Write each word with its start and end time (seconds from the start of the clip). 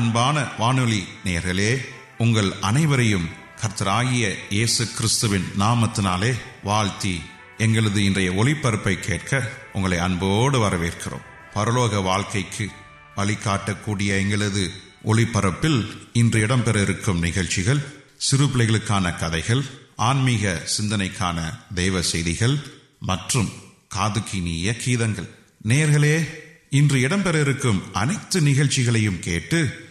அன்பான 0.00 0.48
வானொலி 0.58 1.04
நேர்களே 1.24 1.84
உங்கள் 2.18 2.52
அனைவரையும் 2.60 3.28
கர்த்தராகிய 3.60 4.34
இயேசு 4.50 4.88
கிறிஸ்துவின் 4.96 5.44
நாமத்தினாலே 5.58 6.34
வாழ்த்தி 6.64 7.20
எங்களது 7.58 8.04
இன்றைய 8.04 8.30
ஒளிபரப்பை 8.30 8.94
கேட்க 8.94 9.50
உங்களை 9.72 9.98
அன்போடு 9.98 10.68
வரவேற்கிறோம். 10.68 11.26
பரலோக 11.54 12.02
வாழ்க்கைக்கு 12.02 12.68
வழிகாட்டக்கூடிய 13.16 14.06
எங்களது 14.06 14.70
ஒளிபரப்பில் 15.04 15.86
இன்று 16.12 16.46
இடம்பெற 16.46 16.82
இருக்கும் 16.82 17.18
நிகழ்ச்சிகள் 17.18 17.82
சிறு 18.16 18.46
பிள்ளைகளுக்கான 18.46 19.18
கதைகள் 19.18 19.64
ஆன்மீக 19.96 20.62
சிந்தனைக்கான 20.78 21.38
தெய்வ 21.74 22.02
செய்திகள் 22.02 22.58
மற்றும் 23.00 23.52
காதுக்கினிய 23.94 24.76
கீதங்கள். 24.86 25.30
நேர்களே 25.68 26.28
இன்று 26.70 27.08
இடம்பெற 27.08 27.40
இருக்கும் 27.40 27.82
அனைத்து 27.92 28.40
நிகழ்ச்சிகளையும் 28.40 29.18
கேட்டு 29.18 29.88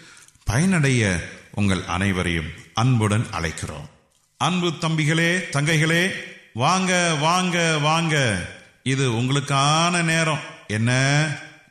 பயனடைய 0.49 1.23
உங்கள் 1.51 1.83
அனைவரையும் 1.83 2.51
அன்புடன் 2.73 3.25
அழைக்கிறோம். 3.31 3.89
அன்பு 4.37 4.67
தம்பிகளே 4.67 5.41
தங்கைகளே 5.51 6.09
வாங்க 6.53 7.15
வாங்க 7.19 7.77
வாங்க. 7.77 8.45
இது 8.83 9.11
உங்களுக்கான 9.11 10.03
நேரம். 10.03 10.39
என்ன? 10.67 10.91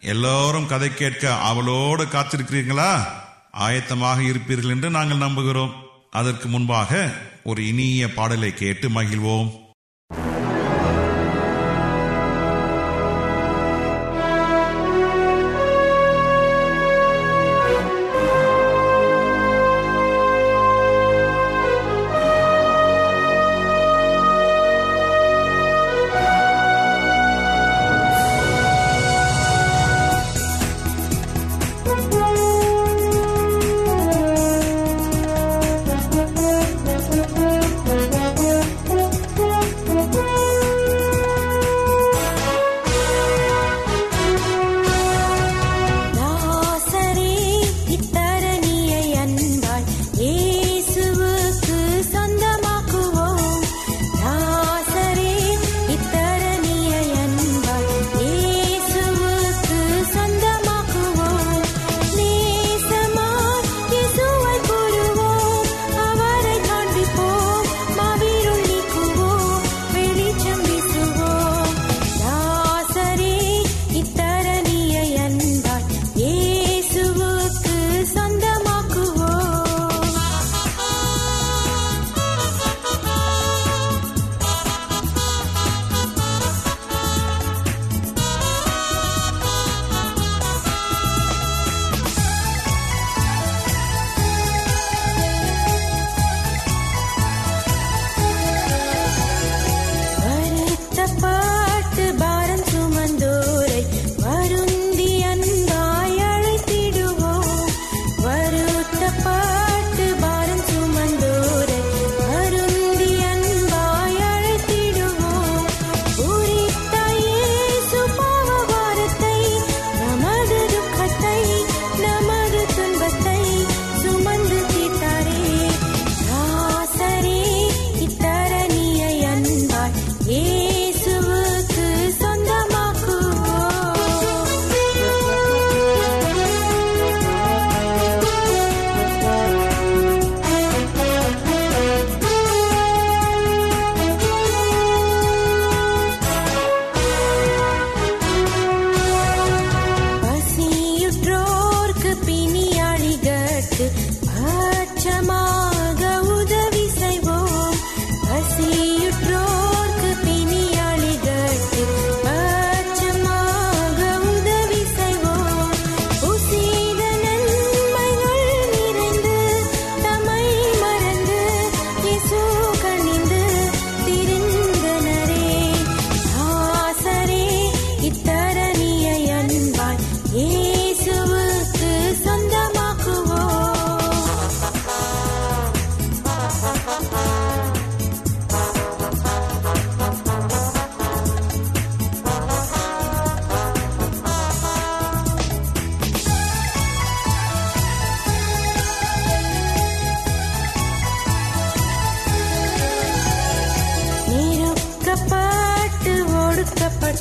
எல்லோரும் 0.00 0.66
கதை 0.66 0.94
கேட்க 0.94 1.36
அவளோடு 1.36 2.04
காத்திருக்கிறீங்களா 2.04 3.04
ஆயத்தமாக 3.52 4.20
இருப்பீர்கள் 4.20 4.70
என்று 4.70 4.90
நாங்கள் 4.90 5.28
நம்புகிறோம். 5.28 5.72
அதற்கு 6.10 6.48
முன்பாக 6.48 7.12
ஒரு 7.44 7.66
இனிய 7.66 8.14
பாடலை 8.14 8.54
கேட்டு 8.54 8.88
மகிழ்வோம். 8.88 9.67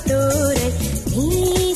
تورے 0.06 0.70
ني 1.16 1.67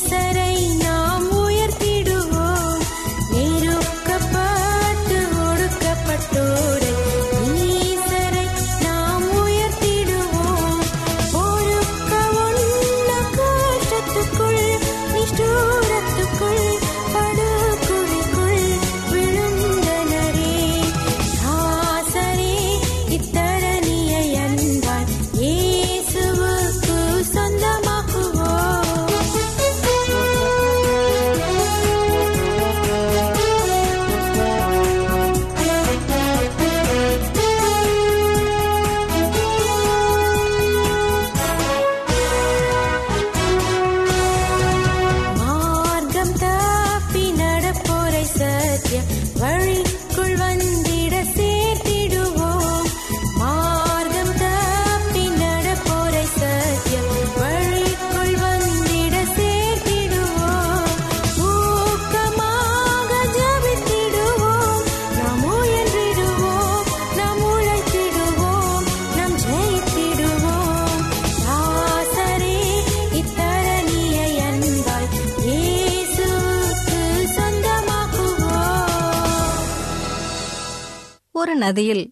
நதியில் 81.62 82.04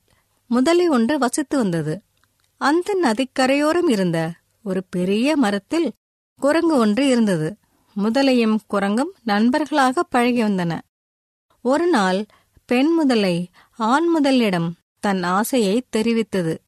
முதலை 0.47 0.89
ஒன்று 0.89 1.19
வசித்து 1.19 1.57
வந்தது. 1.59 2.03
அந்த 2.59 2.99
நதிக்கரையோரம் 3.03 3.89
இருந்த 3.89 4.19
ஒரு 4.63 4.81
பெரிய 4.91 5.37
மரத்தில் 5.37 5.93
குரங்கு 6.41 6.77
ஒன்று 6.77 7.07
இருந்தது. 7.07 7.57
முதலையும் 8.03 8.57
குரங்கும் 8.71 9.13
நண்பர்களாக 9.23 10.03
பழகி 10.03 10.43
வந்தன. 10.43 10.81
ஒரு 11.63 11.87
நாள் 11.87 12.27
பெண் 12.65 12.93
முதலை 12.93 13.51
ஆண் 13.77 14.07
முதலிடம் 14.07 14.75
தன் 14.99 15.23
ஆசையை 15.23 15.87
தெரிவித்தது. 15.97 16.59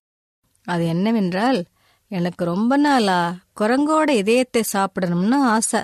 அது 0.64 0.86
என்னவென்றால் 0.86 1.64
எனக்கு 2.08 2.44
ரொம்ப 2.44 2.76
நாளா 2.76 3.20
குரங்கோட 3.60 4.10
இதயத்தை 4.10 4.62
சாப்பிடணும்னு 4.72 5.38
ஆசை. 5.40 5.82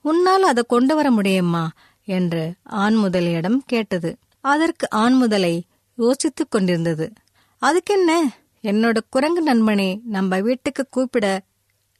உன்னால் 0.00 0.42
அதை 0.42 0.64
கொண்டு 0.68 0.94
வர 0.94 1.10
முடியுமா? 1.10 1.70
என்று 2.04 2.54
ஆண் 2.62 2.94
முதலியிடம் 2.94 3.62
கேட்டது. 3.66 4.16
அதற்கு 4.40 4.90
ஆண் 4.90 5.12
முதலை 5.12 5.54
யோசித்துக் 5.94 6.50
கொண்டிருந்தது. 6.50 7.12
அதுக்கென்ன? 7.62 8.12
என்னோட 8.62 8.98
குரங்கு 9.10 9.42
நண்பனை 9.42 10.00
நம்ம 10.04 10.40
வீட்டுக்கு 10.40 10.86
கூப்பிட 10.90 11.42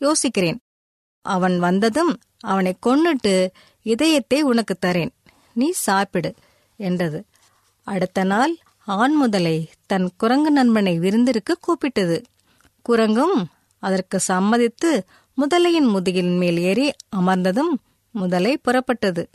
யோசிக்கிறேன். 0.01 0.59
அவன் 1.23 1.59
வந்ததும் 1.59 2.19
அவனை 2.41 2.77
கொன்னுட்டு 2.87 3.49
இதயத்தை 3.83 4.43
உனக்கு 4.43 4.77
தரேன். 4.87 5.11
நீ 5.53 5.71
சாப்பிடு 5.71 6.35
என்றது. 6.77 7.25
அடுத்த 7.83 8.25
நாள் 8.25 8.57
ஆண் 8.87 9.13
முதலை 9.13 9.71
தன் 9.87 10.11
குரங்கு 10.17 10.51
நண்பனை 10.51 10.99
விருந்திற்கு 10.99 11.55
கூப்பிட்டது. 11.59 12.23
குரங்கும் 12.89 13.45
அதற்கு 13.79 14.21
சம்மதித்து 14.21 15.05
முதலையின் 15.37 15.89
முதுகின் 15.89 16.37
மேல் 16.39 16.59
ஏறி 16.59 16.93
அமர்ந்ததும் 17.17 17.73
முதலை 18.11 18.61
புறப்பட்டது. 18.65 19.27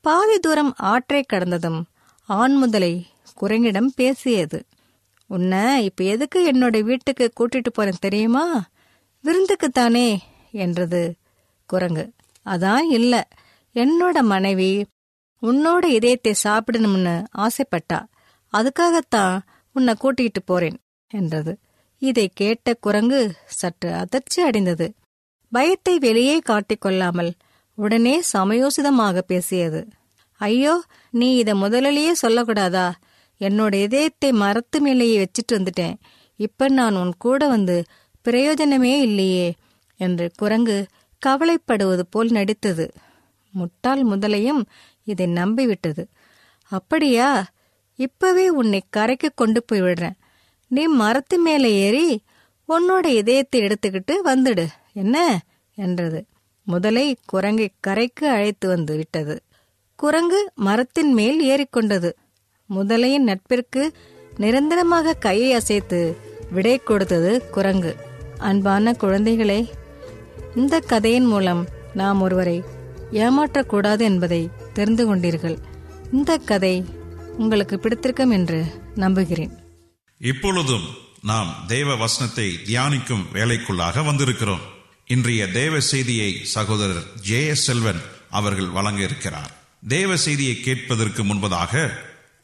பாதி 0.00 0.38
தூரம் 0.38 0.74
ஆற்றை 0.76 1.22
கடந்ததும் 1.22 1.84
ஆண் 2.24 2.54
முதலை 2.54 3.06
குரங்கிடம் 3.40 3.88
பேசியது. 3.94 4.64
உன்னை 5.26 5.84
இப்ப 5.84 6.04
எதுக்கு 6.04 6.50
என்னோட 6.50 6.80
வீட்டுக்கு 6.80 7.32
கூட்டிட்டு 7.40 7.70
போறேன் 7.72 8.00
தெரியுமா? 8.00 8.68
விருந்துக்குத்தானே 9.24 10.18
என்றது 10.50 11.14
குரங்கு. 11.66 12.12
அதான் 12.46 12.84
இல்ல. 12.90 13.28
என்னோட 13.74 14.20
மனைவி 14.22 14.86
உன்னோட 15.42 15.84
இதயத்தை 15.84 16.34
சாப்பிடணும்னு 16.44 17.24
ஆசைப்பட்டா. 17.36 17.98
அதுக்காகத்தான் 18.52 19.38
உன்னை 19.72 19.94
கூட்டிகிட்டு 20.00 20.40
போறேன் 20.44 20.78
என்றது. 21.10 21.58
இதை 21.98 22.30
கேட்ட 22.34 22.74
குரங்கு 22.74 23.34
சற்று 23.46 23.94
அதிர்ச்சி 23.94 24.42
அடைந்தது. 24.42 24.94
பயத்தை 25.52 25.98
வெளியே 25.98 26.38
காட்டிக்கொள்ளாமல் 26.38 27.32
உடனே 27.74 28.22
சமயோசிதமாக 28.32 29.18
பேசியது. 29.18 29.88
ஐயோ 30.40 30.82
நீ 31.10 31.36
இதை 31.36 31.54
முதலிலேயே 31.54 32.12
சொல்லக்கூடாதா? 32.22 32.92
என்னோட 33.40 33.74
இதயத்தை 33.74 34.32
மரத்து 34.32 34.80
மேலேயே 34.80 35.24
வச்சிட்டு 35.24 35.52
வந்துட்டேன். 35.52 35.94
இப்ப 36.36 36.68
நான் 36.68 36.96
உன் 36.96 37.14
கூட 37.18 37.48
வந்து 37.48 37.84
பிரயோஜனமே 38.24 39.00
இல்லையே 39.00 39.54
என்று 39.96 40.30
குரங்கு 40.36 40.86
கவலைப்படுவது 41.26 42.00
போல் 42.10 42.30
நடித்தது. 42.30 42.92
முட்டாள் 43.50 44.02
முதலையும் 44.02 44.64
இதை 45.04 45.26
நம்பிவிட்டது. 45.26 46.06
அப்படியா? 46.62 47.46
இப்பவே 47.96 48.48
உன்னை 48.48 48.82
கரைக்கு 48.90 49.30
கொண்டு 49.34 49.62
போய் 49.62 49.80
விடுறேன். 49.80 50.14
நீ 50.68 50.86
மரத்து 50.86 51.38
மேலே 51.38 51.72
ஏறி 51.72 52.22
உன்னோட 52.68 53.06
இதயத்தை 53.06 53.60
எடுத்துக்கிட்டு 53.60 54.12
வந்துடு. 54.24 54.66
என்ன? 54.92 55.44
என்றது. 55.74 56.26
முதலை 56.62 57.16
குரங்கை 57.26 57.72
கரைக்கு 57.80 58.28
அழைத்து 58.28 58.68
வந்து 58.68 58.96
விட்டது. 58.96 59.42
குரங்கு 59.96 60.52
மரத்தின் 60.54 61.12
மேல் 61.12 61.40
ஏறிக்கொண்டது. 61.42 62.12
முதலையின் 62.74 63.26
நட்பிற்கு 63.30 63.92
நிரந்தரமாக 64.36 65.12
கையை 65.12 65.52
அசைத்து 65.52 66.16
விடை 66.50 66.78
கொடுத்தது 66.78 67.50
குரங்கு. 67.50 67.96
அன்பான 68.38 68.96
குழந்தைகளே 69.00 69.70
இந்த 70.56 70.80
கதையின் 70.80 71.24
மூலம் 71.24 71.68
நாம் 71.94 72.20
ஒருவரை 72.20 72.62
ஏமாற்றக்கூடாது 73.12 74.00
என்பதை 74.00 74.48
தெரிந்து 74.72 75.04
கொண்டீர்கள். 75.06 75.56
இந்த 76.12 76.36
கதை 76.36 76.84
உங்களுக்கு 77.38 77.78
பிடித்திருக்கும் 77.78 78.30
என்று 78.30 78.64
நம்புகிறேன். 78.94 79.52
இப்பொழுதும் 80.20 80.86
நாம் 81.22 81.64
தேவ 81.66 81.94
வசனத்தை 81.94 82.48
தியானிக்கும் 82.66 83.24
வேலைக்குள்ளாக 83.32 84.04
வந்திருக்கிறோம். 84.04 84.64
இன்றைய 85.06 85.48
தேவ 85.48 85.80
செய்தியை 85.80 86.30
சகோதரர் 86.42 87.04
ஜே 87.20 87.46
எஸ் 87.46 87.64
செல்வன் 87.64 88.00
அவர்கள் 88.30 88.68
வழங்க 88.68 89.02
இருக்கிறார். 89.02 89.50
தேவ 89.88 90.16
செய்தியை 90.16 90.60
கேட்பதற்கு 90.60 91.22
முன்பதாக 91.24 91.90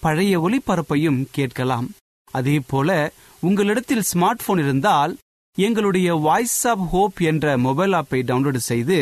பழைய 0.00 0.40
ஒளிபரப்பையும் 0.40 1.20
கேட்கலாம். 1.30 1.88
அதே 2.32 2.56
போல 2.66 3.12
உங்களிடத்தில் 3.40 4.08
ஸ்மார்ட் 4.12 4.44
போன் 4.46 4.58
இருந்தால் 4.58 5.12
எங்களுடைய 5.58 6.14
வாய்ஸ் 6.14 6.66
ஆப் 6.66 6.84
ஹோப் 6.90 7.20
என்ற 7.30 7.58
மொபைல் 7.58 7.92
ஆப்பை 7.92 8.20
டவுன்லோடு 8.28 8.60
செய்து 8.70 8.98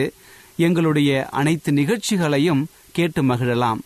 எங்களுடைய 0.57 1.11
அனைத்து 1.39 1.73
நிகழ்ச்சிகளையும் 1.73 2.63
கேட்டு 2.93 3.23
மகிழலாம். 3.23 3.81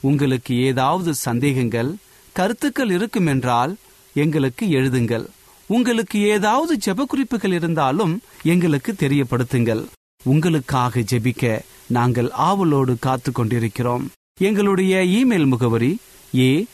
உங்களுக்கு 0.00 0.54
ஏதாவது 0.62 1.10
சந்தேகங்கள் 1.14 1.90
கருத்துக்கள் 2.32 2.90
இருக்கும் 2.90 3.26
என்றால் 3.26 3.72
எங்களுக்கு 4.16 4.66
எழுதுங்கள். 4.66 5.26
உங்களுக்கு 5.66 6.18
ஏதாவது 6.34 6.72
ஜெப 6.84 7.04
குறிப்புகள் 7.04 7.52
இருந்தாலும் 7.52 8.14
எங்களுக்கு 8.42 8.92
தெரியப்படுத்துங்கள். 8.92 9.82
உங்களுக்காக 10.22 11.00
ஜெபிக்க 11.00 11.60
நாங்கள் 11.86 12.30
ஆவலோடு 12.48 12.94
காத்து 12.98 13.32
கொண்டிருக்கிறோம் 13.32 14.04
எங்களுடைய 14.38 14.94
இமெயில் 15.18 15.46
முகவரி 15.46 15.92
A 16.34 16.66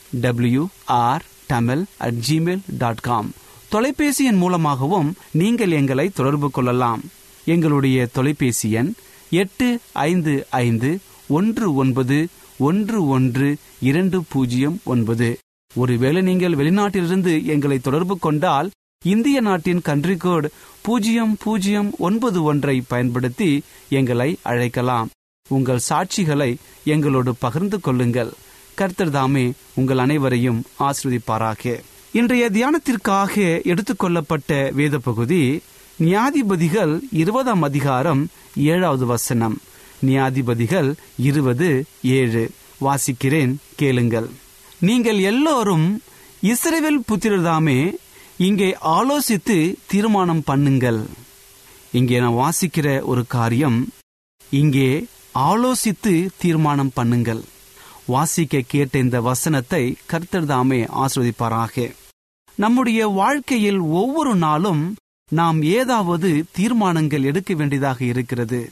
Tamil 1.47 1.83
at 1.97 2.13
Gmail 2.13 2.59
dot 2.77 2.99
com 2.99 3.29
தொலைபேசி 3.69 4.25
எண் 4.25 4.35
மூலமாகவும் 4.35 5.13
நீங்கள் 5.31 5.71
எங்களை 5.71 6.09
தொடர்பு 6.09 6.51
கொள்ளலாம். 6.51 7.01
எங்களுடைய 7.45 8.05
தொலைபேசி 8.05 8.71
எண் 8.71 8.93
எட்டு 9.29 9.79
ஐந்து 9.93 10.47
ஐந்து 10.49 10.99
ஒன்று 11.27 11.73
ஒன்பது 11.73 12.27
ஒன்று 12.57 13.07
ஒன்று 13.07 13.55
இரண்டு 13.79 14.23
பூஜ்ஜியம் 14.29 14.79
ஒன்பது. 14.83 15.37
ஒருவேளை 15.75 16.21
நீங்கள் 16.21 16.55
வெளிநாட்டிலிருந்து 16.55 17.45
எங்களை 17.45 17.79
தொடர்பு 17.79 18.17
கொண்டால் 18.17 18.69
இந்திய 19.03 19.41
நாட்டின் 19.41 19.81
கன்ட்ரி 19.85 20.17
கோட் 20.17 20.49
பூஜ்ஜியம் 20.81 21.37
பூஜ்ஜியம் 21.43 21.93
ஒன்பது 21.97 22.43
ஒன்றை 22.43 22.83
பயன்படுத்தி 22.87 23.61
எங்களை 23.89 24.37
அழைக்கலாம். 24.41 25.09
உங்கள் 25.49 25.79
சாட்சிகளை 25.89 26.55
எங்களோடு 26.83 27.35
பகிர்ந்து 27.35 27.79
கொள்ளுங்கள். 27.79 28.33
கர்த்தர் 28.79 29.11
தாமே 29.17 29.45
உங்கள் 29.79 30.01
அனைவரையும் 30.03 30.59
ஆசிர்வதிப்பாராக. 30.87 31.63
இன்றைய 32.19 32.43
தியானத்திற்காக 32.57 33.33
எடுத்துக்கொள்ளப்பட்ட 33.71 34.51
வேத 34.79 34.95
பகுதி 35.07 35.41
நியாதிபதிகள் 35.99 36.93
இருபதாம் 37.21 37.63
அதிகாரம் 37.69 38.21
ஏழாவது 38.73 39.05
வசனம். 39.13 39.55
நியாதிபதிகள் 40.09 40.89
இருபது 41.29 41.69
ஏழு. 42.17 42.43
வாசிக்கிறேன் 42.85 43.53
கேளுங்கள். 43.81 44.29
நீங்கள் 44.87 45.19
எல்லோரும் 45.31 45.87
இஸ்ரேவேல் 46.51 47.01
புத்திரதாமே 47.09 47.79
இங்கே 48.47 48.69
ஆலோசித்து 48.97 49.57
தீர்மானம் 49.91 50.43
பண்ணுங்கள். 50.49 51.01
இங்கே 51.99 52.17
நான் 52.23 52.39
வாசிக்கிற 52.43 52.87
ஒரு 53.11 53.23
காரியம் 53.35 53.79
இங்கே 54.61 54.89
ஆலோசித்து 55.49 56.13
தீர்மானம் 56.41 56.95
பண்ணுங்கள். 56.97 57.43
வாசிக்க 58.07 58.61
கேட்ட 58.67 58.97
இந்த 58.97 59.17
வசனத்தை 59.21 59.83
கர்த்தர்தாமே 60.11 60.79
ஆஸ்வதிப்பாராக 61.03 61.85
நம்முடைய 62.55 63.07
வாழ்க்கையில் 63.07 63.79
ஒவ்வொரு 63.79 64.35
நாளும் 64.35 64.83
நாம் 65.31 65.59
ஏதாவது 65.77 66.29
தீர்மானங்கள் 66.51 67.23
எடுக்க 67.23 67.53
வேண்டியதாக 67.53 67.99
இருக்கிறது. 68.05 68.71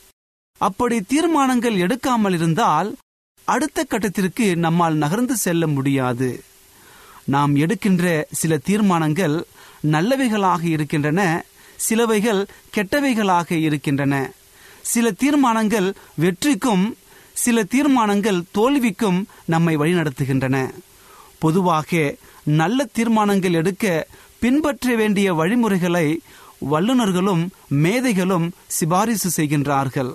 அப்படி 0.61 1.01
தீர்மானங்கள் 1.01 1.75
எடுக்காமல் 1.75 2.33
இருந்தால் 2.33 2.89
அடுத்த 3.47 3.79
கட்டத்திற்கு 3.83 4.45
நம்மால் 4.55 4.95
நகர்ந்து 4.95 5.35
செல்ல 5.37 5.67
முடியாது. 5.67 6.29
நாம் 7.25 7.55
எடுக்கின்ற 7.55 8.27
சில 8.31 8.57
தீர்மானங்கள் 8.57 9.35
நல்லவைகளாக 9.91 10.63
இருக்கின்றன 10.63 11.21
சிலவைகள் 11.75 12.41
கெட்டவைகளாக 12.75 13.51
இருக்கின்றன. 13.51 14.13
சில 14.81 15.11
தீர்மானங்கள் 15.11 15.87
வெற்றிக்கும் 16.21 16.85
சில 17.35 17.63
தீர்மானங்கள் 17.73 18.45
தோல்விக்கும் 18.51 19.19
நம்மை 19.45 19.73
வழிநடத்துகின்றன. 19.77 20.57
பொதுவாக 21.39 21.91
நல்ல 22.59 22.85
தீர்மானங்கள் 22.97 23.57
எடுக்க 23.61 23.85
பின்பற்ற 24.39 24.95
வேண்டிய 24.95 25.27
வழிமுறைகளை 25.33 26.07
வல்லுநர்களும் 26.71 27.43
மேதைகளும் 27.83 28.47
சிபாரிசு 28.67 29.29
செய்கின்றார்கள். 29.37 30.11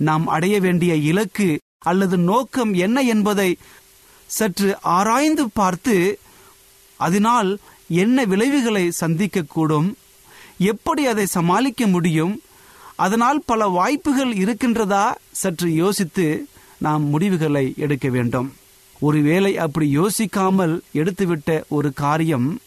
நாம் 0.00 0.26
அடைய 0.26 0.56
வேண்டிய 0.60 0.94
இலக்கு 1.10 1.48
அல்லது 1.90 2.16
நோக்கம் 2.30 2.72
என்ன 2.86 3.02
என்பதை 3.14 3.50
சற்று 4.30 4.70
ஆராய்ந்து 4.96 5.44
பார்த்து 5.58 5.96
அதனால் 7.00 7.50
என்ன 8.02 8.24
விளைவுகளை 8.24 8.84
சந்திக்கக்கூடும் 9.00 9.88
எப்படி 10.72 11.02
அதை 11.06 11.26
சமாளிக்க 11.26 11.86
முடியும் 11.86 12.34
அதனால் 13.04 13.40
பல 13.46 13.62
வாய்ப்புகள் 13.68 14.32
இருக்கின்றதா 14.34 15.04
சற்று 15.42 15.68
யோசித்து 15.74 16.26
நாம் 16.78 17.04
முடிவுகளை 17.04 17.74
எடுக்க 17.76 18.08
வேண்டும். 18.08 18.52
ஒருவேளை 19.00 19.58
அப்படி 19.58 19.98
யோசிக்காமல் 19.98 20.80
எடுத்துவிட்ட 20.94 21.62
ஒரு 21.68 21.92
காரியம் 21.92 22.60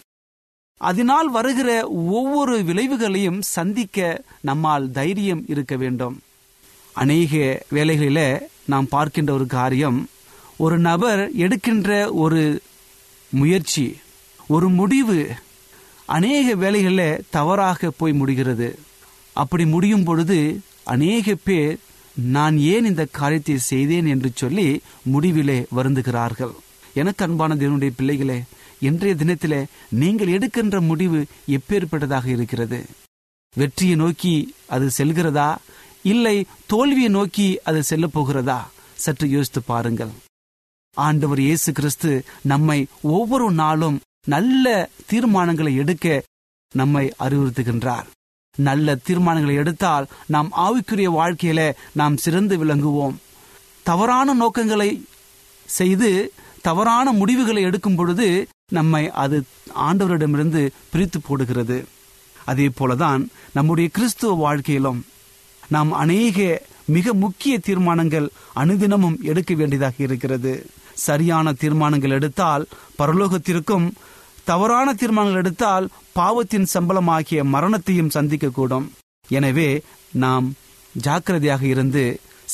அதனால் 0.77 1.29
வருகிற 1.29 1.87
ஒவ்வொரு 1.87 2.63
விளைவுகளையும் 2.63 3.41
சந்திக்க 3.41 4.23
நம்மால் 4.41 4.91
தைரியம் 4.91 5.43
இருக்க 5.47 5.75
வேண்டும். 5.75 6.21
அநேக 6.93 7.63
வேலைகளில 7.71 8.39
நாம் 8.65 8.87
பார்க்கின்ற 8.87 9.33
ஒரு 9.33 9.45
காரியம் 9.45 10.09
ஒரு 10.57 10.79
நபர் 10.79 11.31
எடுக்கின்ற 11.33 12.13
ஒரு 12.13 12.61
முயற்சி 13.29 13.97
ஒரு 14.47 14.69
முடிவு 14.69 15.29
அநேக 16.05 16.55
வேலைகளில் 16.55 17.23
தவறாக 17.29 17.89
போய் 17.89 18.13
முடிகிறது. 18.13 18.79
அப்படி 19.33 19.65
முடியும் 19.65 20.03
பொழுது 20.03 20.61
அநேக 20.83 21.35
பேர் 21.43 21.77
நான் 22.21 22.57
ஏன் 22.57 22.85
இந்த 22.85 23.05
காரியத்தை 23.05 23.57
செய்தேன் 23.57 24.05
என்று 24.05 24.31
சொல்லி 24.35 24.81
முடிவிலே 25.13 25.65
வருந்துகிறார்கள். 25.75 26.53
எனக்கு 26.93 27.25
அன்பான 27.25 27.55
தேவனுடைய 27.55 27.89
பிள்ளைகளே 27.95 28.43
இன்றைய 28.79 29.15
தினத்திலே 29.15 29.65
நீங்கள் 29.89 30.27
எடுக்கின்ற 30.27 30.81
முடிவு 30.81 31.25
எப்பேற்பட்டதாக 31.47 32.25
இருக்கிறது? 32.25 32.85
வெற்றியை 33.55 33.95
நோக்கி 33.95 34.55
அது 34.67 34.89
செல்கிறதா? 34.97 35.57
இல்லை 36.01 36.45
தோல்வியை 36.67 37.09
நோக்கி 37.09 37.59
அது 37.63 37.83
செல்ல 37.83 38.07
போகிறதா? 38.07 38.69
சற்று 38.95 39.29
யோசித்து 39.29 39.61
பாருங்கள். 39.61 40.11
ஆண்டவர் 40.93 41.39
இயேசு 41.39 41.71
கிறிஸ்து 41.71 42.23
நம்மை 42.41 42.85
ஒவ்வொரு 43.01 43.51
நாளும் 43.51 43.99
நல்ல 44.25 44.89
தீர்மானங்களை 45.11 45.75
எடுக்க 45.75 46.23
நம்மை 46.75 47.13
அறிவுறுத்துகின்றார். 47.19 48.05
நல்ல 48.67 48.95
தீர்மானங்களை 49.07 49.55
எடுத்தால் 49.63 50.07
நாம் 50.25 50.49
ஆவிக்குரிய 50.57 51.09
வாழ்க்கையில 51.19 51.59
நாம் 51.93 52.17
சிறந்து 52.17 52.55
விளங்குவோம். 52.65 53.15
தவறான 53.83 54.33
நோக்கங்களை 54.33 54.89
செய்து 55.65 56.09
தவறான 56.61 57.11
முடிவுகளை 57.11 57.61
எடுக்கும் 57.63 57.95
பொழுது 57.95 58.27
நம்மை 58.71 59.03
அது 59.23 59.37
ஆண்டவரிடமிருந்து 59.89 60.61
பிரித்து 60.91 61.19
போடுகிறது. 61.21 61.77
அதே 62.45 62.67
போலதான் 62.79 63.23
நம்முடைய 63.53 63.89
கிறிஸ்துவ 63.93 64.33
வாழ்க்கையிலும் 64.33 64.99
நாம் 65.69 65.91
அநேக 65.93 66.61
மிக 66.85 67.13
முக்கிய 67.13 67.59
தீர்மானங்கள் 67.59 68.27
அனுதினமும் 68.55 69.17
எடுக்க 69.21 69.53
வேண்டியதாக 69.53 69.93
இருக்கிறது. 69.97 70.53
சரியான 70.93 71.53
தீர்மானங்கள் 71.53 72.15
எடுத்தால் 72.19 72.63
பரலோகத்திற்கும் 72.99 73.87
தவறான 74.49 74.87
தீர்மானங்கள் 75.01 75.41
எடுத்தால் 75.43 75.85
பாவத்தின் 76.19 76.67
சம்பளமாகிய 76.73 77.39
மரணத்தையும் 77.53 78.13
சந்திக்கக்கூடும். 78.15 78.87
எனவே 79.29 79.69
நாம் 80.23 80.47
ஜாக்கிரதையாக 81.05 81.63
இருந்து 81.73 82.03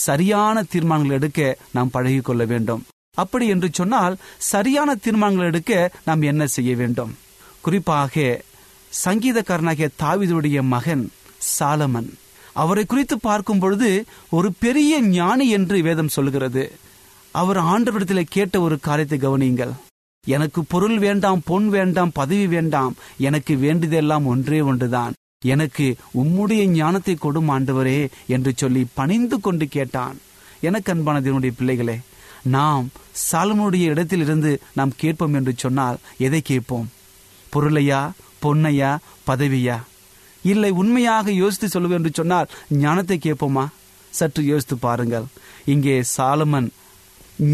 சரியான 0.05 0.63
தீர்மானங்கள் 0.71 1.17
எடுக்க 1.19 1.41
நாம் 1.75 1.93
பழகிக்கொள்ள 1.93 2.43
வேண்டும். 2.51 2.81
அப்படி 3.21 3.45
என்று 3.53 3.67
சொன்னால் 3.79 4.15
சரியான 4.51 4.95
தீர்மானங்கள் 5.05 5.49
எடுக்க 5.51 5.73
நாம் 6.07 6.23
என்ன 6.31 6.45
செய்ய 6.55 6.71
வேண்டும்? 6.81 7.13
குறிப்பாக 7.65 8.25
சங்கீதக்காரனாகிய 9.05 9.87
தாவிதுடைய 10.01 10.59
மகன் 10.73 11.05
சாலமன். 11.55 12.09
அவரை 12.63 12.83
குறித்து 12.85 13.15
பார்க்கும் 13.27 13.61
பொழுது 13.63 13.89
ஒரு 14.37 14.49
பெரிய 14.63 15.01
ஞானி 15.15 15.47
என்று 15.57 15.77
வேதம் 15.87 16.13
சொல்கிறது 16.17 16.63
அவர் 17.35 17.59
ஆண்டவரிடத்தில் 17.73 18.33
கேட்ட 18.35 18.55
ஒரு 18.65 18.75
காரியத்தை 18.87 19.17
கவனியுங்கள். 19.19 19.73
எனக்கு 20.25 20.59
பொருள் 20.63 20.97
வேண்டாம் 20.97 21.41
பொன் 21.45 21.67
வேண்டாம் 21.69 22.11
பதவி 22.13 22.47
வேண்டாம் 22.47 22.93
எனக்கு 23.27 23.55
வேண்டியதெல்லாம் 23.55 24.25
ஒன்றே 24.25 24.59
ஒன்றுதான். 24.61 25.13
எனக்கு 25.53 25.85
உம்முடைய 26.21 26.61
ஞானத்தை 26.71 27.15
கொடும் 27.15 27.49
ஆண்டவரே 27.55 27.99
என்று 28.27 28.51
சொல்லி 28.55 28.85
பணிந்து 28.93 29.39
கொண்டு 29.39 29.65
கேட்டான். 29.67 30.17
எனக்கு 30.61 30.89
அன்பானதனுடைய 30.93 31.53
பிள்ளைகளே 31.57 31.97
நாம் 32.55 32.85
சாலமனுடைய 33.31 33.85
இடத்திலிருந்து 33.93 34.51
நாம் 34.73 34.97
கேட்போம் 34.97 35.33
என்று 35.33 35.53
சொன்னால் 35.57 35.97
எதை 36.17 36.41
கேட்போம்? 36.41 36.87
பொருளையா 37.53 38.01
பொன்னையா 38.43 38.91
பதவியா? 39.29 39.77
இல்லை 40.43 40.71
உண்மையாக 40.81 41.31
யோசித்து 41.31 41.67
சொல்லுவேன் 41.67 41.99
என்று 41.99 42.11
சொன்னால் 42.13 42.51
ஞானத்தை 42.69 43.17
கேட்போமா? 43.17 43.67
சற்று 44.13 44.41
யோசித்து 44.45 44.77
பாருங்கள். 44.77 45.25
இங்கே 45.65 45.95
சாலமன் 46.15 46.67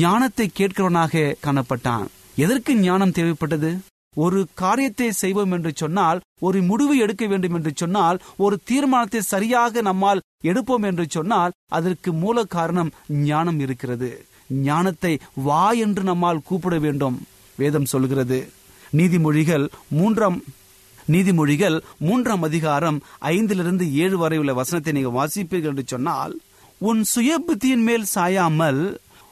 ஞானத்தை 0.02 0.48
கேட்கிறவனாக 0.60 1.36
காணப்பட்டான். 1.46 2.08
எதற்கு 2.44 2.72
ஞானம் 2.82 3.16
தேவைப்பட்டது? 3.18 3.72
ஒரு 4.16 4.40
காரியத்தை 4.62 5.08
செய்வோம் 5.22 5.54
என்று 5.56 5.72
சொன்னால் 5.82 6.20
ஒரு 6.40 6.60
முடிவு 6.70 6.94
எடுக்க 7.04 7.24
வேண்டும் 7.28 7.56
என்று 7.58 7.72
சொன்னால் 7.76 8.18
ஒரு 8.46 8.56
தீர்மானத்தை 8.70 9.22
சரியாக 9.34 9.82
நம்மால் 9.82 10.24
எடுப்போம் 10.44 10.86
என்று 10.90 11.06
சொன்னால் 11.10 11.56
அதற்கு 11.78 12.10
மூல 12.14 12.44
காரணம் 12.56 12.92
ஞானம் 13.30 13.60
இருக்கிறது. 13.60 14.10
ஞானத்தை 14.68 15.14
வா 15.48 15.66
என்று 15.86 16.04
நம்மால் 16.04 16.46
கூப்பிட 16.48 16.78
வேண்டும். 16.78 17.18
வேதம் 17.58 17.92
சொல்கிறது. 17.94 18.40
நீதிமொழிகள் 18.94 19.66
மூன்றாம் 20.00 20.40
நீதிமொழிகள் 21.08 21.78
மூன்றாம் 22.08 22.44
அதிகாரம் 22.44 22.98
ஐந்திலிருந்து 23.32 23.86
ஏழு 24.04 24.18
வரை 24.18 24.38
உள்ள 24.38 24.52
வசனத்தை 24.54 24.92
நீங்கள் 24.94 25.18
வாசிப்பீர்கள் 25.20 25.74
என்று 25.74 25.86
சொன்னால் 25.86 26.34
உன் 26.82 27.02
சுய 27.04 27.32
புத்தியின் 27.48 27.86
மேல் 27.88 28.06
சாயாமல் 28.16 28.82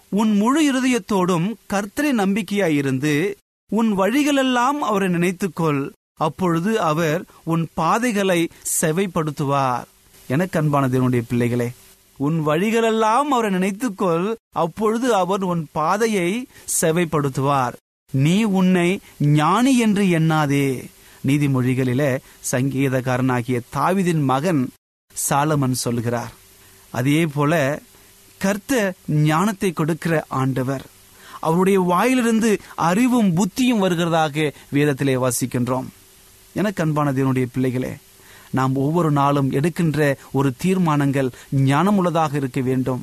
உன் 0.09 0.35
முழு 0.35 0.61
இருதயத்தோடும் 0.63 1.53
கர்த்தரை 1.73 2.11
நம்பிக்கையாயிருந்து 2.17 3.33
உன் 3.71 3.93
வழிகளெல்லாம் 3.93 4.81
அவரை 4.81 5.07
நினைத்துக்கொள். 5.09 5.89
அப்பொழுது 6.13 6.81
அவர் 6.81 7.23
உன் 7.43 7.67
பாதைகளை 7.73 8.49
செவைப்படுத்துவார். 8.81 9.83
எனக்கு 10.27 10.59
அன்பான 10.59 10.87
தேவனுடைய 10.87 11.21
பிள்ளைகளே 11.27 11.71
உன் 12.17 12.43
வழிகளெல்லாம் 12.43 13.31
அவரை 13.31 13.53
நினைத்துக்கொள். 13.53 14.35
அப்பொழுது 14.55 15.15
அவர் 15.15 15.43
உன் 15.43 15.67
பாதையை 15.71 16.45
செவைப்படுத்துவார். 16.81 17.73
நீ 18.11 18.43
உன்னை 18.43 18.99
ஞானி 19.17 19.77
என்று 19.77 20.03
எண்ணாதே. 20.03 20.83
நீதிமொழிகளில 21.27 22.17
சங்கீதக்காரனாகிய 22.51 23.59
தாவிதின் 23.75 24.23
மகன் 24.23 24.69
சாலமன் 25.29 25.71
சொல்கிறார். 25.71 26.31
அதே 26.91 27.25
போல 27.25 27.81
கர்த்த 28.43 28.91
ஞானத்தை 29.07 29.71
கொடுக்கிற 29.71 30.25
ஆண்டவர். 30.27 30.85
அவருடைய 31.39 31.79
வாயிலிருந்து 31.79 32.59
அறிவும் 32.75 33.35
புத்தியும் 33.37 33.83
வருகிறதாக 33.83 34.53
வேதத்திலே 34.73 35.15
வாசிக்கின்றோம். 35.15 35.87
எனக்கு 36.53 36.83
அன்பான 36.83 37.11
என்னுடைய 37.11 37.47
பிள்ளைகளே 37.53 37.93
நாம் 38.51 38.75
ஒவ்வொரு 38.75 39.11
நாளும் 39.11 39.51
எடுக்கின்ற 39.51 40.17
ஒரு 40.31 40.53
தீர்மானங்கள் 40.57 41.29
ஞானமுள்ளதாக 41.55 42.33
இருக்க 42.33 42.61
வேண்டும். 42.61 43.01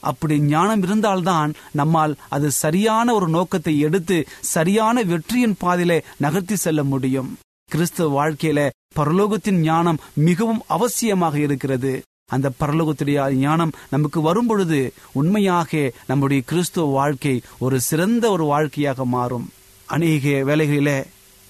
அப்படி 0.00 0.40
ஞானம் 0.40 0.82
இருந்தால்தான் 0.82 1.54
நம்மால் 1.72 2.16
அது 2.28 2.50
சரியான 2.50 3.14
ஒரு 3.14 3.28
நோக்கத்தை 3.28 3.78
எடுத்து 3.78 4.26
சரியான 4.40 5.02
வெற்றியின் 5.02 5.56
பாதையிலே 5.58 6.02
நகர்த்தி 6.16 6.56
செல்ல 6.56 6.84
முடியும். 6.84 7.38
கிறிஸ்துவ 7.70 8.08
வாழ்க்கையில 8.16 8.70
பரலோகத்தின் 8.96 9.60
ஞானம் 9.60 10.00
மிகவும் 10.14 10.62
அவசியமாக 10.68 11.34
இருக்கிறது. 11.34 12.02
அந்த 12.34 12.48
பரலோகத்துடைய 12.60 13.18
ஞானம் 13.42 13.72
நமக்கு 13.90 14.20
வரும் 14.20 14.48
பொழுது 14.50 14.78
உண்மையாக 15.20 15.92
நம்முடைய 16.06 16.42
கிறிஸ்துவ 16.50 16.86
வாழ்க்கை 16.96 17.34
ஒரு 17.64 17.76
சிறந்த 17.88 18.24
ஒரு 18.30 18.44
வாழ்க்கையாக 18.44 19.04
மாறும். 19.16 19.44
அநேக 19.88 20.24
வேலைகளிலே 20.48 20.96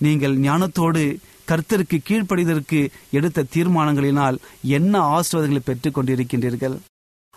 நீங்கள் 0.00 0.34
ஞானத்தோடு 0.38 1.04
கர்த்தருக்கு 1.50 1.98
கீழ்ப்படிதற்கு 2.08 2.80
எடுத்த 3.18 3.46
தீர்மானங்களினால் 3.54 4.36
என்ன 4.78 4.94
ஆசிர்வாதங்களை 5.16 5.62
பெற்றுக் 5.68 5.96
கொண்டிருக்கின்றீர்கள்? 5.98 6.76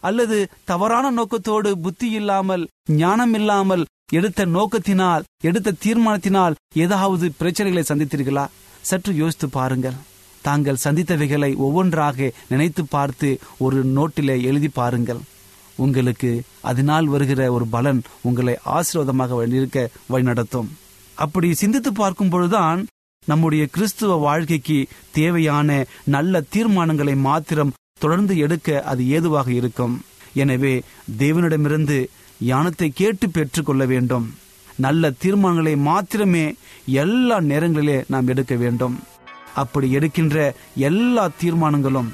அல்லது 0.04 0.38
தவறான 0.72 1.06
நோக்கத்தோடு 1.12 1.72
புத்தி 1.86 2.10
இல்லாமல் 2.20 2.64
ஞானம் 3.04 3.34
இல்லாமல் 3.34 3.86
எடுத்த 4.18 4.46
நோக்கத்தினால் 4.58 5.26
எடுத்த 5.50 5.78
தீர்மானத்தினால் 5.86 6.60
ஏதாவது 6.84 7.26
பிரச்சனைகளை 7.40 7.84
சந்தித்தீர்களா? 7.88 8.46
சற்று 8.82 9.12
யோசித்து 9.16 9.50
பாருங்கள். 9.50 9.98
தாங்கள் 10.42 10.84
சந்தித்தவைகளை 10.84 11.52
ஒவ்வொன்றாக 11.66 12.30
நினைத்து 12.50 12.84
பார்த்து 12.86 13.30
ஒரு 13.66 13.80
நோட்டிலே 13.98 14.36
எழுதி 14.50 14.70
பாருங்கள். 14.80 15.22
உங்களுக்கு 15.78 16.32
அதனால் 16.70 17.08
வருகிற 17.08 17.42
ஒரு 17.56 17.66
பலன் 17.68 18.00
உங்களை 18.22 18.56
ஆசீர்வாதமாக 18.78 19.42
இருக்க 19.58 19.90
வழிநடத்தும். 20.14 20.70
அப்படி 21.18 21.50
சிந்தித்து 21.54 21.92
பார்க்கும் 21.94 22.30
பொழுதுதான் 22.30 22.82
நம்முடைய 23.26 23.64
கிறிஸ்துவ 23.76 24.16
வாழ்க்கைக்கு 24.16 24.78
தேவையான 25.12 25.70
நல்ல 26.16 26.44
தீர்மானங்களை 26.54 27.16
மாத்திரம் 27.30 27.76
தொடர்ந்து 28.00 28.38
எடுக்க 28.38 28.84
அது 28.92 29.02
ஏதுவாக 29.08 29.50
இருக்கும். 29.52 29.96
எனவே 30.34 30.74
தேவனிடமிருந்து 31.18 31.98
ஞானத்தை 32.52 32.90
கேட்டு 33.02 33.30
பெற்றுக்கொள்ள 33.30 33.86
வேண்டும். 33.86 34.28
நல்ல 34.78 35.12
தீர்மானங்களை 35.24 35.74
மாத்திரமே 35.88 36.44
எல்லா 37.04 37.38
நேரங்களிலே 37.52 37.98
நாம் 38.08 38.28
எடுக்க 38.28 38.56
வேண்டும். 38.56 38.96
அப்படி 39.56 39.92
எடுக்கின்ற 39.92 40.54
எல்லா 40.76 41.30
தீர்மானங்களும் 41.38 42.14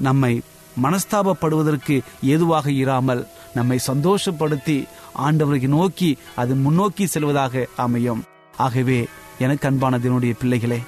நம்மை 0.00 0.42
மனஸ்தாபப்படுவதற்கு 0.82 2.00
ஏதுவாக 2.22 2.70
இராமல் 2.70 3.26
நம்மை 3.54 3.78
சந்தோஷப்படுத்தி 3.86 4.86
ஆண்டவரை 5.18 5.68
நோக்கி 5.68 6.18
அது 6.34 6.54
முன்னோக்கி 6.54 7.06
செல்வதாக 7.06 7.66
அமையும். 7.76 8.24
ஆகவே 8.56 9.06
எனக்கு 9.38 9.70
அன்பானதனுடைய 9.70 10.34
பிள்ளைகளே 10.38 10.82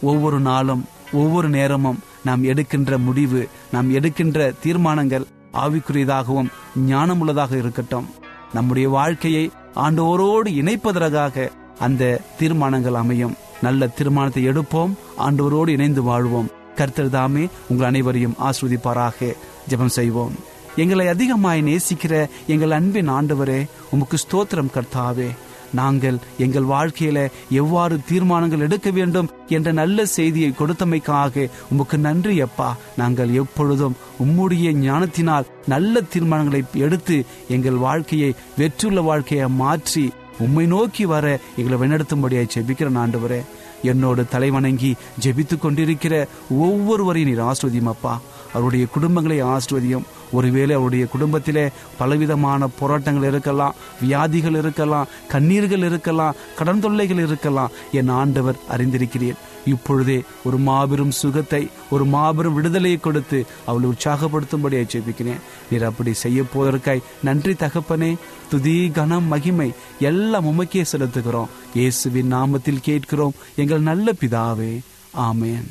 ஒவ்வொரு 0.00 0.40
நாளும் 0.40 0.84
ஒவ்வொரு 1.12 1.48
நேரமும் 1.48 1.98
நாம் 2.24 2.42
எடுக்கின்ற 2.42 2.98
முடிவு 2.98 3.48
நாம் 3.72 3.90
எடுக்கின்ற 3.90 4.52
தீர்மானங்கள் 4.62 5.26
ஆவிக்குரியதாகவும் 5.52 6.48
ஞானமுள்ளதாக 6.88 7.58
இருக்கட்டும். 7.58 8.10
நம்முடைய 8.52 8.88
வாழ்க்கையை 8.88 9.50
ஆண்டோரோடு 9.76 10.46
இணைப்பதற்காக 10.46 11.50
அந்த 11.78 12.20
தீர்மானங்கள் 12.38 12.94
அமையும். 12.94 13.34
நல்ல 13.62 13.86
தீர்மானத்தை 13.86 14.48
எடுப்போம். 14.48 14.92
ஆண்டவரோடு 15.26 15.68
இணைந்து 15.68 16.02
வாழ்வோம். 16.02 16.50
கர்த்தர் 16.78 17.14
தாமே 17.16 17.44
உங்கள் 17.68 17.86
அனைவரையும் 17.86 18.36
ஆஸ்வதிப்பாராக 18.48 19.36
ஜெபம் 19.70 19.96
செய்வோம். 19.98 20.34
எங்களை 20.82 21.06
அதிகமாய் 21.08 21.62
நேசிக்கிற 21.62 22.14
எங்கள் 22.46 22.70
அன்பின் 22.70 23.10
ஆண்டவரே 23.10 23.60
உமக்கு 23.90 24.16
ஸ்தோத்திரம் 24.24 24.74
கர்த்தாவே. 24.76 25.30
நாங்கள் 25.80 26.16
எங்கள் 26.44 26.66
வாழ்க்கையில 26.72 27.18
எவ்வாறு 27.50 27.94
தீர்மானங்கள் 28.08 28.64
எடுக்க 28.66 28.88
வேண்டும் 28.90 29.30
என்ற 29.48 29.72
நல்ல 29.72 30.06
செய்தியை 30.06 30.50
கொடுத்தமைக்காக 30.58 31.44
உமக்கு 31.72 31.98
நன்றி 31.98 32.34
அப்பா. 32.46 32.70
நாங்கள் 32.96 33.30
எப்பொழுதும் 33.42 33.96
உம்முடைய 34.24 34.72
ஞானத்தினால் 34.86 35.48
நல்ல 35.66 36.02
தீர்மானங்களை 36.14 36.62
எடுத்து 36.86 37.18
எங்கள் 37.48 37.78
வாழ்க்கையை 37.86 38.34
வெற்றுள்ள 38.56 39.00
வாழ்க்கையை 39.00 39.48
மாற்றி 39.62 40.04
உம்மை 40.38 40.66
நோக்கி 40.66 41.04
வர 41.04 41.38
எங்களை 41.56 41.78
வழிநடத்தும்படியாய் 41.78 42.48
ஜெபிக்கிற 42.54 42.98
ஆண்டவரே. 43.04 43.42
என்னோடு 43.82 44.24
தலைவணங்கி 44.32 44.94
ஜெபித்து 45.24 45.58
கொண்டிருக்கிற 45.58 46.26
ஒவ்வொருவரையும் 46.50 47.30
நீர் 47.30 47.44
ஆஸ்வதியும் 47.44 47.92
அப்பா. 47.94 48.20
அவருடைய 48.52 48.86
குடும்பங்களை 48.94 49.38
ஆஸ்வதியும் 49.44 50.02
ஒருவேளை 50.32 50.74
அவருடைய 50.74 51.06
குடும்பத்திலே 51.06 51.68
பலவிதமான 51.98 52.66
போராட்டங்கள் 52.66 53.28
இருக்கலாம் 53.28 53.74
வியாதிகள் 54.00 54.54
இருக்கலாம் 54.54 55.06
கண்ணீர்கள் 55.32 55.84
இருக்கலாம் 55.84 56.34
கடன் 56.56 56.80
தொல்லைகள் 56.80 57.26
இருக்கலாம். 57.26 57.70
என் 57.92 58.08
ஆண்டவர் 58.08 58.56
அறிந்திருக்கிறேன் 58.70 59.40
இப்பொழுதே 59.66 60.22
ஒரு 60.44 60.58
மாபெரும் 60.58 61.10
சுகத்தை 61.10 61.68
ஒரு 61.90 62.04
மாபெரும் 62.04 62.54
விடுதலையை 62.54 62.98
கொடுத்து 63.00 63.46
அவளை 63.66 63.90
உற்சாகப்படுத்தும்படியாக 63.90 64.88
ஜெபிக்கிறேன் 64.92 65.40
நீர் 65.70 65.84
அப்படி 65.84 66.12
செய்ய 66.12 66.42
போவதற்காய் 66.42 67.02
நன்றி 67.22 67.52
தகப்பனே. 67.52 68.16
துதி 68.50 68.90
கனம் 68.94 69.24
மகிமை 69.24 69.72
எல்லாம் 69.98 70.46
உமக்கே 70.46 70.84
செலுத்துகிறோம். 70.92 71.48
இயேசுவின் 71.74 72.32
நாமத்தில் 72.32 72.82
கேட்கிறோம் 72.82 73.34
எங்கள் 73.54 73.80
நல்ல 73.80 74.12
பிதாவே. 74.20 74.80
ஆமேன். 75.16 75.70